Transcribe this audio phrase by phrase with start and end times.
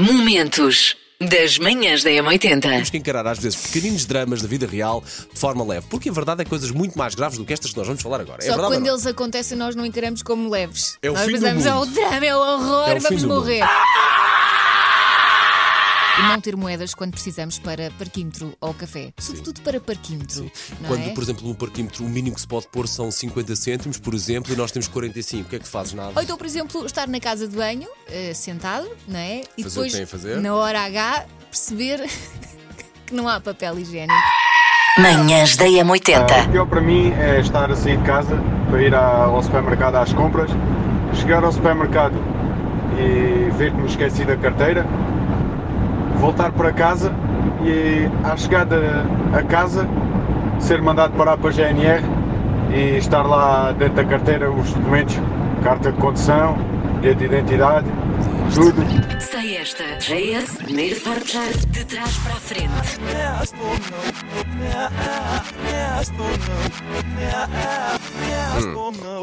[0.00, 2.62] Momentos das manhãs da M80.
[2.62, 6.12] Temos que encarar às vezes pequeninos dramas da vida real de forma leve, porque a
[6.12, 8.38] verdade é coisas muito mais graves do que estas que nós vamos falar agora.
[8.42, 10.96] é Só que verdade, quando eles acontecem, nós não encaramos como leves.
[11.02, 11.92] É o nós fim do pensamos, é o mundo.
[11.92, 13.44] drama, é o horror, É vamos do mundo.
[16.20, 19.12] E não ter moedas quando precisamos para parquímetro ou café.
[19.18, 20.50] Sobretudo para parquímetro.
[20.80, 21.10] Não Quando, é?
[21.10, 24.52] por exemplo, no parquímetro o mínimo que se pode pôr são 50 cêntimos, por exemplo,
[24.52, 25.94] e nós temos 45, o que é que fazes?
[25.94, 26.12] Nada.
[26.14, 29.42] Ou então, por exemplo, estar na casa de banho, eh, sentado, não é?
[29.56, 30.36] E Fazer o que depois, tem a fazer.
[30.40, 32.08] na hora H, perceber
[33.06, 34.14] que não há papel higiênico.
[34.98, 36.50] Manhãs da O M80.
[36.50, 38.36] pior para mim é estar a sair de casa
[38.68, 40.50] para ir ao supermercado às compras,
[41.20, 42.14] chegar ao supermercado
[42.98, 44.84] e ver que me esqueci da carteira,
[46.20, 47.10] voltar para casa
[47.64, 49.88] e à chegada a casa
[50.60, 52.04] ser mandado parar para a GNR
[52.72, 55.18] e estar lá dentro da carteira os documentos,
[55.64, 56.56] carta de condução,
[57.00, 57.86] bilhete de identidade,
[58.54, 58.82] tudo.
[59.20, 59.84] Sei esta.
[59.98, 62.70] JS, primeiro forjar de trás para a frente.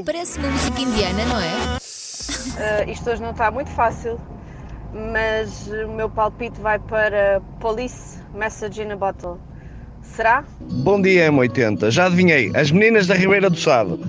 [0.06, 1.78] Parece uma música indiana, não é?
[2.58, 4.20] Uh, isto hoje não está muito fácil,
[4.94, 9.38] mas o meu palpite vai para Police Message in a Bottle.
[10.02, 10.44] Será?
[10.60, 11.92] Bom dia, M80.
[11.92, 14.00] Já adivinhei, as meninas da Ribeira do Sado.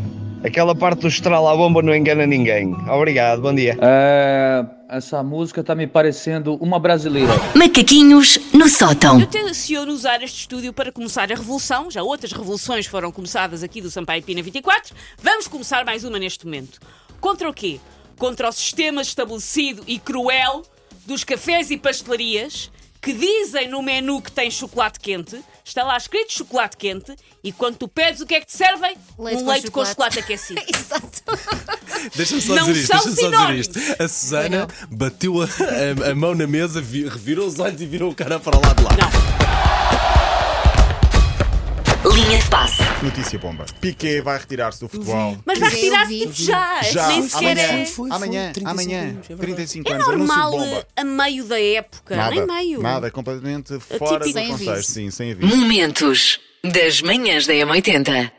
[0.44, 2.72] Aquela parte do estrala à bomba não engana ninguém.
[2.88, 3.76] Obrigado, bom dia.
[3.80, 7.32] É, essa música tá me parecendo uma brasileira.
[7.56, 9.20] Macaquinhos no sótão.
[9.20, 11.90] Eu tenciono usar este estúdio para começar a revolução.
[11.90, 14.94] Já outras revoluções foram começadas aqui do Sampaio Pina 24.
[15.20, 16.78] Vamos começar mais uma neste momento.
[17.20, 17.80] Contra o quê?
[18.18, 20.62] Contra o sistema estabelecido e cruel
[21.06, 25.40] dos cafés e pastelarias que dizem no menu que tem chocolate quente.
[25.64, 28.96] Está lá escrito chocolate quente e quando tu pedes o que é que te servem?
[29.18, 30.16] Leite um com leite com chocolate.
[30.16, 30.60] chocolate aquecido.
[30.74, 31.22] Exato.
[32.16, 33.66] Deixa-me só Não dizer isto, são deixa-me só dizer sinónimos.
[33.68, 34.02] isto.
[34.02, 38.10] A Susana bateu a, a- a mão na mesa, vi- revirou os olhos e virou
[38.10, 38.90] o cara para lá de lá.
[38.96, 39.37] Não.
[42.04, 42.82] Linha de passe.
[43.02, 43.66] Notícia bomba.
[43.80, 45.36] Piquet vai retirar-se do futebol.
[45.44, 46.82] Mas vai retirar-se tipo já.
[46.82, 47.82] Já, Nem sequer amanhã.
[47.82, 48.14] é.
[48.14, 49.46] amanhã, 35 amanhã, anos, é verdade.
[49.54, 50.86] 35 É anos, anúncio de normal bomba.
[50.96, 52.16] a meio da época.
[52.16, 52.80] Nada, Nem meio.
[52.82, 55.54] nada, é completamente fora do Sem contexto, sim, sem aviso.
[55.56, 58.30] Momentos das manhãs da M80.